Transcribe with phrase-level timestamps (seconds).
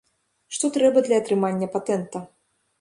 [0.57, 2.27] Што трэба для атрымання патэнта?